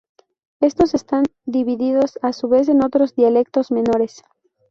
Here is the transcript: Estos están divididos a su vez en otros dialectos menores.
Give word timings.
Estos 0.61 0.95
están 0.95 1.25
divididos 1.45 2.17
a 2.23 2.33
su 2.33 2.47
vez 2.47 2.69
en 2.69 2.83
otros 2.83 3.13
dialectos 3.13 3.69
menores. 3.71 4.23